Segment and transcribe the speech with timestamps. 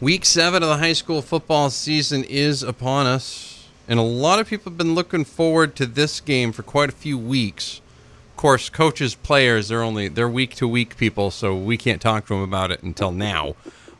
[0.00, 4.48] Week seven of the high school football season is upon us, and a lot of
[4.48, 7.82] people have been looking forward to this game for quite a few weeks.
[8.30, 12.26] Of course, coaches, players, they're only they're week to week people, so we can't talk
[12.28, 13.56] to them about it until now.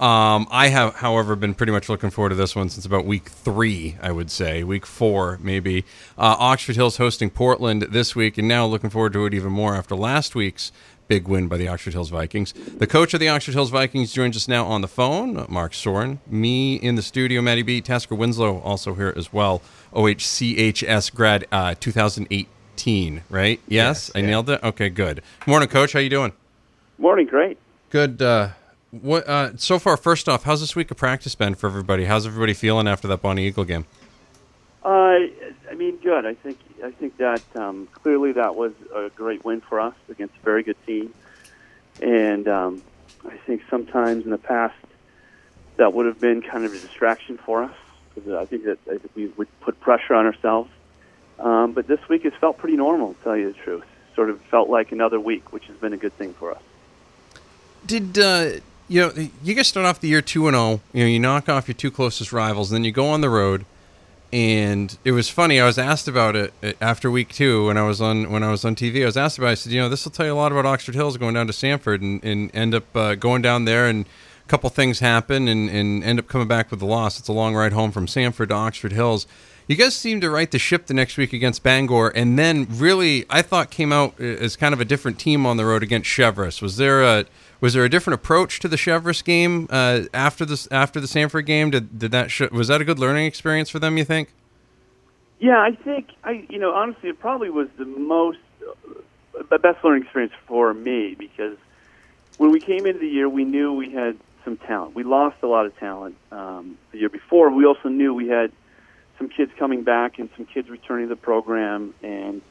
[0.00, 3.28] Um, I have, however, been pretty much looking forward to this one since about week
[3.28, 5.84] three, I would say, week four maybe.
[6.18, 9.76] Uh, Oxford Hills hosting Portland this week, and now looking forward to it even more
[9.76, 10.72] after last week's
[11.08, 12.52] big win by the Oxford Hills Vikings.
[12.52, 16.18] The coach of the Oxford Hills Vikings joins us now on the phone, Mark Soehren.
[16.26, 17.80] Me in the studio, Maddie B.
[17.80, 19.60] Tasker Winslow also here as well.
[19.92, 23.60] OHCHS grad uh, 2018, right?
[23.68, 24.26] Yes, Yes, I yeah.
[24.26, 24.62] nailed it.
[24.62, 25.22] Okay, good.
[25.46, 25.92] Morning, coach.
[25.92, 26.32] How you doing?
[26.98, 27.58] Morning, great.
[27.90, 28.20] Good.
[28.22, 28.50] Uh,
[28.90, 29.96] what uh, so far?
[29.96, 32.04] First off, how's this week of practice been for everybody?
[32.04, 33.86] How's everybody feeling after that Bonnie Eagle game?
[34.84, 34.88] Uh,
[35.70, 36.26] I mean, good.
[36.26, 40.34] I think I think that um, clearly that was a great win for us against
[40.36, 41.14] a very good team,
[42.02, 42.82] and um,
[43.26, 44.76] I think sometimes in the past
[45.76, 47.74] that would have been kind of a distraction for us
[48.14, 50.70] because I think that I think we would put pressure on ourselves.
[51.38, 53.84] Um, but this week has felt pretty normal, to tell you the truth.
[54.14, 56.62] Sort of felt like another week, which has been a good thing for us.
[57.86, 58.50] Did uh,
[58.88, 60.80] you know you guys start off the year two and zero?
[60.92, 63.30] You know, you knock off your two closest rivals, and then you go on the
[63.30, 63.64] road.
[64.34, 65.60] And it was funny.
[65.60, 68.50] I was asked about it uh, after week two when I was on when I
[68.50, 69.02] was on TV.
[69.02, 69.46] I was asked about.
[69.46, 69.52] it.
[69.52, 71.46] I said, you know, this will tell you a lot about Oxford Hills going down
[71.46, 75.46] to Sanford and, and end up uh, going down there and a couple things happen
[75.46, 77.20] and, and end up coming back with the loss.
[77.20, 79.28] It's a long ride home from Sanford to Oxford Hills.
[79.68, 83.26] You guys seemed to right the ship the next week against Bangor, and then really,
[83.30, 86.10] I thought came out uh, as kind of a different team on the road against
[86.10, 86.60] Cheverus.
[86.60, 87.24] Was there a
[87.60, 91.46] was there a different approach to the Cheverus game uh, after this after the Sanford
[91.46, 91.70] game?
[91.70, 93.98] Did did that sh- was that a good learning experience for them?
[93.98, 94.30] You think?
[95.40, 99.84] Yeah, I think I, you know, honestly, it probably was the most, uh, the best
[99.84, 101.56] learning experience for me because
[102.38, 104.94] when we came into the year, we knew we had some talent.
[104.94, 107.50] We lost a lot of talent um, the year before.
[107.50, 108.52] We also knew we had
[109.18, 111.94] some kids coming back and some kids returning to the program.
[112.02, 112.42] And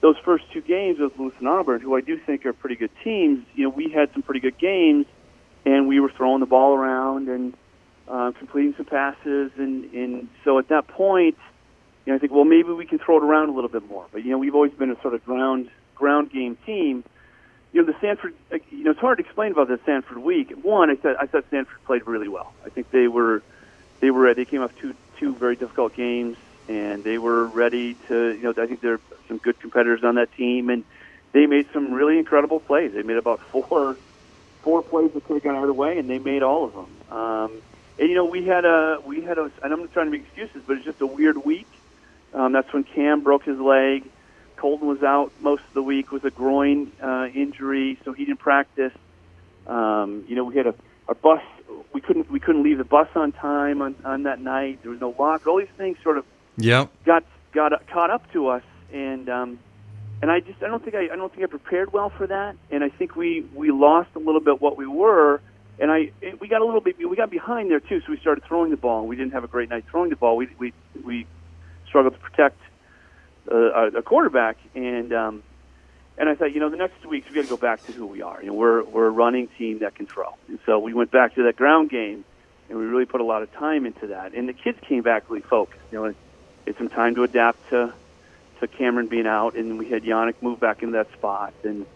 [0.00, 2.90] those first two games with Lewis and Auburn, who I do think are pretty good
[3.02, 5.06] teams, you know, we had some pretty good games,
[5.64, 7.54] and we were throwing the ball around and
[8.08, 9.52] uh, completing some passes.
[9.56, 11.36] And, and so at that point,
[12.04, 14.06] you know, I think, well, maybe we can throw it around a little bit more.
[14.12, 17.02] But you know, we've always been a sort of ground ground game team.
[17.72, 18.34] You know, the Sanford.
[18.70, 20.52] You know, it's hard to explain about the Sanford week.
[20.62, 22.52] One, I thought I thought Sanford played really well.
[22.64, 23.42] I think they were
[24.00, 26.36] they were they came off two two very difficult games,
[26.68, 28.32] and they were ready to.
[28.34, 30.84] You know, I think there are some good competitors on that team, and
[31.32, 32.92] they made some really incredible plays.
[32.92, 33.96] They made about four
[34.62, 37.16] four plays that have gone either way, and they made all of them.
[37.16, 37.62] Um,
[37.98, 39.50] and you know, we had a we had a.
[39.62, 41.66] And I'm not trying to make excuses, but it's just a weird week.
[42.34, 44.04] Um, that's when Cam broke his leg.
[44.56, 48.40] Colton was out most of the week with a groin uh, injury, so he didn't
[48.40, 48.92] practice.
[49.66, 50.74] Um, you know, we had a
[51.08, 51.42] our bus.
[51.92, 54.80] We couldn't we couldn't leave the bus on time on, on that night.
[54.82, 55.46] There was no lock.
[55.46, 56.24] All these things sort of
[56.58, 56.90] Yep.
[57.04, 58.62] got got caught up to us,
[58.92, 59.58] and um,
[60.22, 62.56] and I just I don't think I, I don't think I prepared well for that,
[62.70, 65.40] and I think we we lost a little bit what we were,
[65.78, 68.18] and I it- we got a little bit we got behind there too, so we
[68.18, 69.06] started throwing the ball.
[69.06, 70.36] We didn't have a great night throwing the ball.
[70.36, 70.72] We we
[71.04, 71.26] we
[71.86, 72.58] struggled to protect
[73.50, 75.42] uh, our quarterback, and um,
[76.18, 77.92] and I thought you know the next two weeks we got to go back to
[77.92, 78.40] who we are.
[78.40, 81.34] You know we're we're a running team that can throw, and so we went back
[81.34, 82.24] to that ground game,
[82.68, 85.28] and we really put a lot of time into that, and the kids came back
[85.28, 85.80] really focused.
[85.92, 86.14] You know.
[86.66, 87.94] It's some time to adapt to
[88.60, 91.86] to Cameron being out, and we had Yannick move back into that spot, and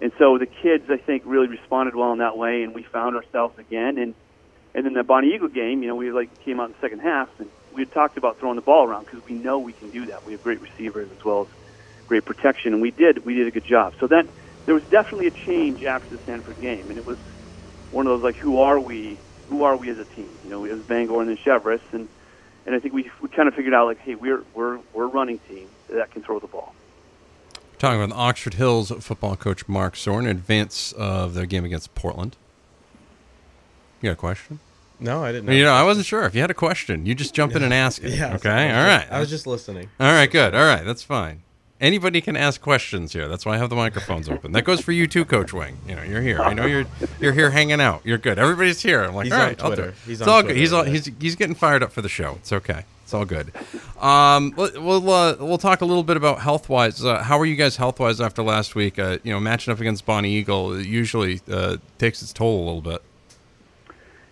[0.00, 3.16] and so the kids I think really responded well in that way, and we found
[3.16, 4.14] ourselves again, and
[4.74, 7.00] and then the Bonnie Eagle game, you know, we like came out in the second
[7.00, 9.90] half, and we had talked about throwing the ball around because we know we can
[9.90, 10.24] do that.
[10.26, 11.48] We have great receivers as well as
[12.06, 13.94] great protection, and we did we did a good job.
[13.98, 14.28] So that
[14.66, 17.18] there was definitely a change after the Sanford game, and it was
[17.90, 19.18] one of those like, who are we?
[19.48, 20.28] Who are we as a team?
[20.44, 22.08] You know, it was Bangor and then Cheverus, and
[22.68, 25.08] and I think we we kind of figured out like, hey, we're we're we're a
[25.08, 26.74] running team that can throw the ball.
[27.78, 31.94] Talking about the Oxford Hills football coach Mark Soehren in advance of their game against
[31.94, 32.36] Portland.
[34.02, 34.60] You got a question?
[35.00, 35.52] No, I didn't know.
[35.52, 37.06] You know, I wasn't sure if you had a question.
[37.06, 38.12] You just jump in and ask it.
[38.18, 38.34] yeah.
[38.34, 38.50] Okay.
[38.50, 39.12] I was All just- right.
[39.16, 39.88] I was just listening.
[39.98, 40.30] All right.
[40.30, 40.54] Good.
[40.54, 40.84] All right.
[40.84, 41.42] That's fine.
[41.80, 43.28] Anybody can ask questions here.
[43.28, 44.50] That's why I have the microphones open.
[44.50, 45.78] That goes for you too, Coach Wing.
[45.86, 46.40] You know, you're here.
[46.40, 46.86] I know you're
[47.20, 48.00] you're here hanging out.
[48.04, 48.36] You're good.
[48.36, 49.04] Everybody's here.
[49.04, 49.94] I'm like, He's all on right, I'll do it.
[50.04, 50.60] He's it's on all Twitter, good.
[50.60, 50.92] He's all, yeah.
[50.92, 52.32] he's he's getting fired up for the show.
[52.40, 52.84] It's okay.
[53.04, 53.52] It's all good.
[54.00, 57.04] Um, we'll we'll, uh, we'll talk a little bit about health wise.
[57.04, 58.98] Uh, how are you guys health wise after last week?
[58.98, 62.82] Uh, you know, matching up against Bonnie Eagle usually uh, takes its toll a little
[62.82, 63.02] bit.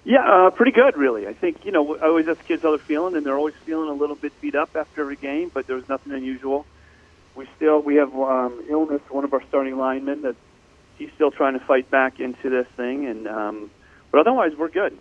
[0.05, 1.27] Yeah, uh, pretty good, really.
[1.29, 3.89] I think you know I always ask kids how they're feeling, and they're always feeling
[3.89, 6.67] a little bit beat up after every game, but there was nothing unusual.
[7.37, 9.03] We still we have um, illness.
[9.11, 10.37] One of our starting linemen that
[10.99, 13.71] he's still trying to fight back into this thing, and um,
[14.11, 14.99] but otherwise we're good.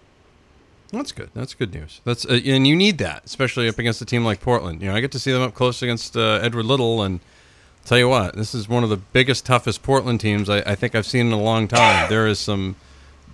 [0.92, 1.30] That's good.
[1.34, 2.02] That's good news.
[2.04, 4.82] That's uh, and you need that, especially up against a team like Portland.
[4.82, 7.88] You know, I get to see them up close against uh, Edward Little, and I'll
[7.88, 10.96] tell you what, this is one of the biggest, toughest Portland teams I, I think
[10.96, 12.10] I've seen in a long time.
[12.10, 12.76] There is some,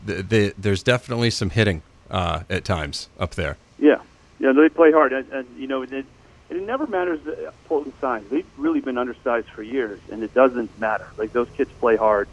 [0.05, 3.57] the, the, there's definitely some hitting uh, at times up there.
[3.79, 4.01] Yeah,
[4.39, 6.05] yeah, they play hard, and, and you know, it,
[6.51, 8.23] it never matters the Portland size.
[8.29, 11.07] They've really been undersized for years, and it doesn't matter.
[11.17, 12.27] Like those kids play hard,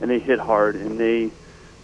[0.00, 1.30] and they hit hard, and they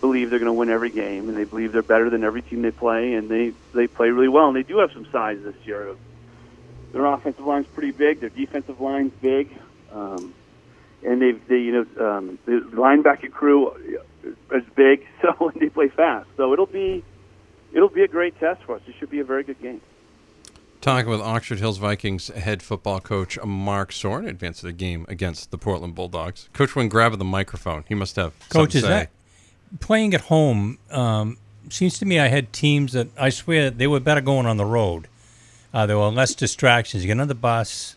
[0.01, 2.63] believe they're going to win every game, and they believe they're better than every team
[2.63, 5.55] they play, and they they play really well, and they do have some size this
[5.65, 5.95] year.
[6.93, 8.21] Their offensive line's pretty big.
[8.21, 9.49] Their defensive line's big,
[9.93, 10.35] um,
[11.03, 13.73] and they they you know um, the linebacker crew
[14.53, 16.29] is big, so they play fast.
[16.37, 17.03] So it'll be
[17.73, 18.83] it'll be a great test for us.
[18.87, 19.81] It should be a very good game.
[20.81, 25.51] Talking with Oxford Hills Vikings head football coach Mark Soehren, advance of the game against
[25.51, 26.49] the Portland Bulldogs.
[26.55, 28.75] Coach, when grabbing the microphone, he must have coach.
[28.75, 29.11] Is that
[29.81, 30.79] playing at home?
[30.91, 31.37] Um,
[31.69, 34.65] seems to me I had teams that I swear they were better going on the
[34.65, 35.07] road.
[35.75, 37.05] Uh, there were less distractions.
[37.05, 37.97] You get on the bus,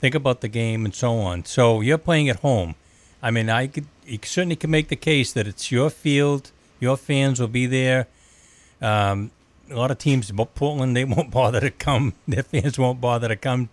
[0.00, 1.44] think about the game, and so on.
[1.44, 2.76] So you're playing at home.
[3.20, 6.52] I mean, I could you certainly can make the case that it's your field.
[6.78, 8.06] Your fans will be there.
[8.80, 9.32] Um,
[9.70, 12.14] a lot of teams, but Portland, they won't bother to come.
[12.28, 13.68] Their fans won't bother to come.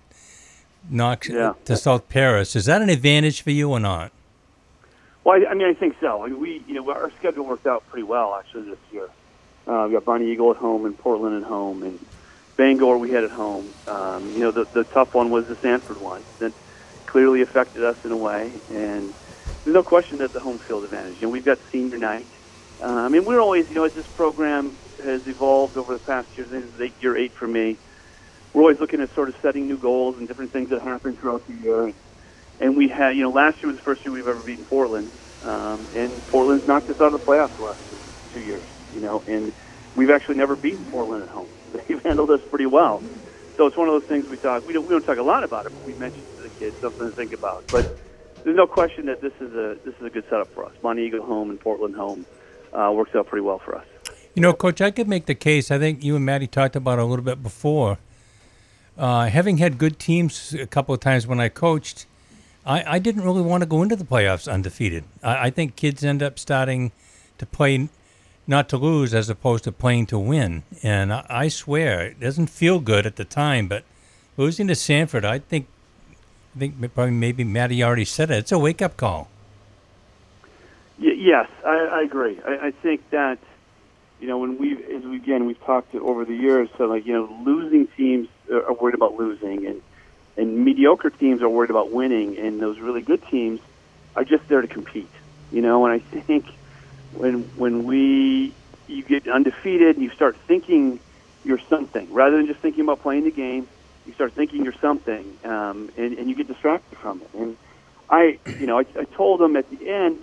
[0.90, 1.54] Knox yeah.
[1.66, 2.56] to South Paris.
[2.56, 4.12] Is that an advantage for you or not?
[5.24, 6.24] Well, I, I mean, I think so.
[6.24, 9.10] I mean, we, you know, our schedule worked out pretty well actually this year.
[9.68, 12.00] Uh, we got Bonnie Eagle at home and Portland at home, and
[12.56, 13.70] Bangor we had at home.
[13.88, 16.54] Um, you know, the the tough one was the Sanford one that
[17.06, 19.14] clearly affected us in a way, and
[19.64, 21.16] there's no question that the home field advantage.
[21.22, 22.26] You know, we've got senior night.
[22.82, 26.28] Uh, I mean, we're always, you know, as this program has evolved over the past
[26.36, 27.78] years, this is year eight for me.
[28.54, 31.46] We're always looking at sort of setting new goals and different things that happen throughout
[31.48, 31.94] the year.
[32.60, 35.12] And we had, you know, last year was the first year we've ever beaten Portland,
[35.44, 37.80] um, and Portland's knocked us out of the playoffs the last
[38.34, 38.64] two years.
[38.94, 39.54] You know, and
[39.96, 41.48] we've actually never beaten Portland at home.
[41.74, 43.04] They've handled us pretty well.
[43.56, 44.66] So it's one of those things we talk.
[44.66, 46.76] We don't we don't talk a lot about it, but we mentioned to the kids
[46.82, 47.66] something to think about.
[47.70, 47.86] But
[48.44, 50.72] there's no question that this is a this is a good setup for us.
[50.82, 52.26] Bonnie Eagle home and Portland home
[52.74, 53.86] uh, works out pretty well for us.
[54.40, 55.70] You know, Coach, I could make the case.
[55.70, 57.98] I think you and Maddie talked about a little bit before.
[58.98, 62.06] Uh, having had good teams a couple of times when I coached,
[62.66, 65.04] I, I didn't really want to go into the playoffs undefeated.
[65.22, 66.94] I, I think kids end up starting
[67.38, 67.90] to play
[68.48, 70.64] not to lose as opposed to playing to win.
[70.84, 73.84] And I, I swear, it doesn't feel good at the time, but
[74.38, 75.68] losing to Sanford, I think,
[76.56, 78.38] I think probably maybe Maddie already said it.
[78.38, 79.28] It's a wake up call.
[80.98, 82.40] Y- yes, I, I agree.
[82.48, 83.38] I, I think that
[84.20, 87.14] you know, when we, as we again, we've talked over the years, so like, you
[87.14, 89.82] know, losing teams are worried about losing, and
[90.38, 93.60] and mediocre teams are worried about winning, and those really good teams
[94.16, 95.10] are just there to compete.
[95.52, 96.46] You know, and I think
[97.14, 98.54] when when we
[98.88, 101.00] you get undefeated and you start thinking
[101.46, 103.68] you're something rather than just thinking about playing the game,
[104.06, 107.30] you start thinking you're something, um, and and you get distracted from it.
[107.34, 107.58] And
[108.10, 110.20] I, you know, I, I told them at the end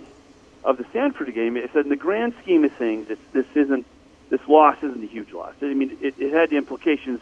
[0.67, 3.85] of the Sanford game, it said in the grand scheme of things, this isn't
[4.29, 5.53] this loss isn't a huge loss.
[5.61, 7.21] I mean, it, it had implications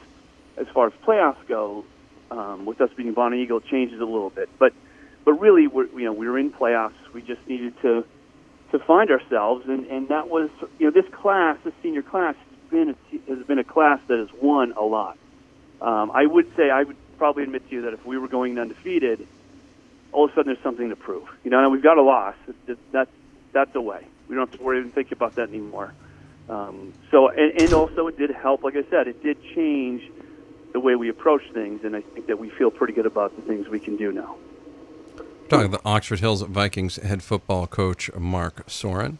[0.57, 1.85] as far as playoffs go.
[2.31, 4.73] Um, with us being Bonnie Eagle, it changes a little bit, but
[5.23, 6.93] but really, we're, you know, we were in playoffs.
[7.13, 8.03] We just needed to
[8.71, 10.49] to find ourselves, and and that was
[10.79, 14.17] you know this class, this senior class, has been a, has been a class that
[14.17, 15.19] has won a lot.
[15.81, 18.57] Um, I would say I would probably admit to you that if we were going
[18.57, 19.27] undefeated,
[20.11, 21.29] all of a sudden there's something to prove.
[21.43, 22.35] You know, and we've got a loss.
[22.91, 23.11] That's
[23.55, 24.05] that's away.
[24.27, 25.93] We don't have to worry and think about that anymore.
[26.49, 28.63] Um, so, and, and also it did help.
[28.63, 30.03] Like I said, it did change
[30.73, 33.41] the way we approach things, and I think that we feel pretty good about the
[33.43, 34.35] things we can do now.
[35.47, 39.19] Talking the Oxford Hills Vikings head football coach Mark Soehren.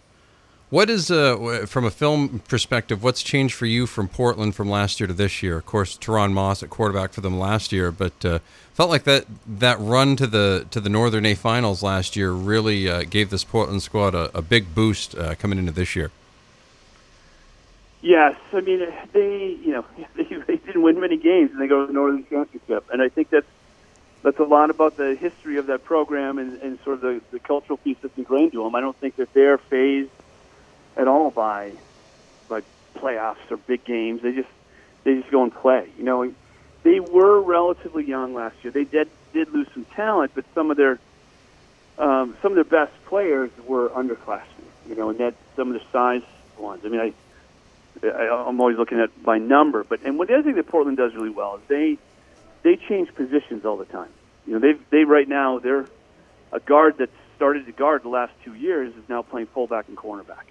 [0.76, 5.00] What is, uh, from a film perspective, what's changed for you from Portland from last
[5.00, 5.56] year to this year?
[5.56, 8.40] Of course, Teron Moss at quarterback for them last year, but uh,
[8.74, 12.90] felt like that that run to the to the Northern A finals last year really
[12.90, 16.12] uh, gave this Portland squad a, a big boost uh, coming into this year.
[18.02, 19.86] Yes, I mean they, you know,
[20.18, 23.08] they, they didn't win many games, and they go to the Northern Championship, and I
[23.08, 23.48] think that's
[24.24, 27.40] that's a lot about the history of that program and, and sort of the, the
[27.40, 28.76] cultural piece that's ingrained to them.
[28.76, 30.10] I don't think that they're phased
[30.98, 31.72] at all by
[32.48, 32.62] by
[32.96, 34.22] playoffs or big games.
[34.22, 34.50] They just
[35.04, 35.90] they just go and play.
[35.98, 36.34] You know,
[36.84, 38.72] they were relatively young last year.
[38.72, 41.00] They did did lose some talent, but some of their
[41.98, 44.44] um, some of their best players were underclassmen.
[44.88, 46.24] You know, and that some of the size
[46.58, 46.82] ones.
[46.86, 47.14] I mean, I.
[48.04, 50.98] I I'm always looking at by number, but and what the other thing that Portland
[50.98, 51.98] does really well is they
[52.62, 54.10] they change positions all the time.
[54.46, 55.86] You know, they they right now they're
[56.52, 59.98] a guard that started to guard the last two years is now playing fullback and
[59.98, 60.44] cornerback.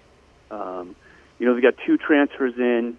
[0.51, 0.95] Um,
[1.39, 2.97] you know, they got two transfers in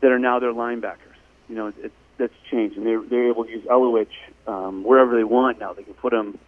[0.00, 1.16] that are now their linebackers.
[1.48, 4.08] You know, it's that's changed, and they're they're able to use Elowich
[4.46, 5.72] um, wherever they want now.
[5.72, 6.38] They can put them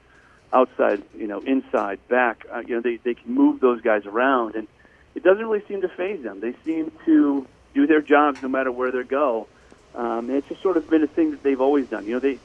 [0.53, 2.45] outside, you know, inside, back.
[2.53, 4.67] Uh, you know, they they can move those guys around, and
[5.15, 6.41] it doesn't really seem to phase them.
[6.41, 9.47] They seem to do their jobs no matter where they go.
[9.95, 12.07] Um, and it's just sort of been a thing that they've always done.
[12.07, 12.39] You know, they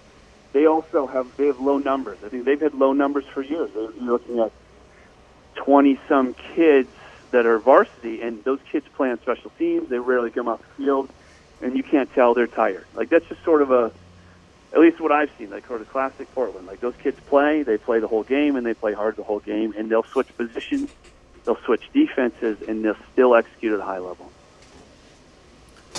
[0.53, 2.19] they also have they have low numbers.
[2.23, 3.71] I think they've had low numbers for years.
[3.73, 4.51] They're looking at
[5.55, 6.89] twenty some kids
[7.35, 9.89] that are varsity, and those kids play on special teams.
[9.89, 11.09] They rarely come off the field,
[11.61, 12.85] and you can't tell they're tired.
[12.95, 13.91] Like that's just sort of a
[14.71, 16.65] at least what I've seen, like sort of classic Portland.
[16.65, 19.39] Like those kids play, they play the whole game, and they play hard the whole
[19.39, 20.89] game, and they'll switch positions,
[21.43, 24.31] they'll switch defenses, and they'll still execute at a high level.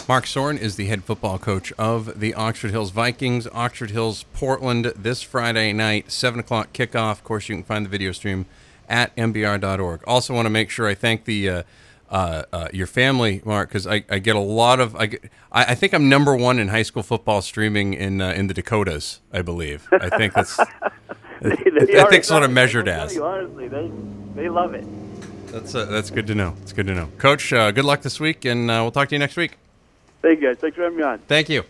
[0.09, 3.47] Mark Soehren is the head football coach of the Oxford Hills Vikings.
[3.53, 7.13] Oxford Hills, Portland, this Friday night, 7 o'clock kickoff.
[7.13, 8.47] Of course, you can find the video stream
[8.89, 10.03] at mbr.org.
[10.07, 11.63] Also, want to make sure I thank the uh,
[12.11, 14.95] uh, uh, your family, Mark, because I, I, get a lot of.
[14.97, 18.31] I, get, I, I, think I'm number one in high school football streaming in uh,
[18.31, 19.21] in the Dakotas.
[19.33, 19.89] I believe.
[19.93, 20.57] I think that's.
[21.41, 23.15] they, they I think sort of measured as.
[23.15, 23.91] You, honestly, they
[24.35, 24.87] they love it.
[25.49, 26.55] That's uh, that's good to know.
[26.63, 27.53] It's good to know, Coach.
[27.53, 29.57] Uh, good luck this week, and we'll talk to you next week.
[30.23, 30.59] Thank you guys.
[30.59, 31.19] Thanks for having me on.
[31.21, 31.65] Thank you.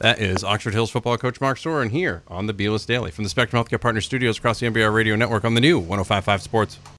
[0.00, 3.28] That is Oxford Hills football coach Mark Soehren here on the Bealist Daily from the
[3.28, 6.78] Spectrum Healthcare Partner Studios across the NBR Radio Network on the new 1055 Sports.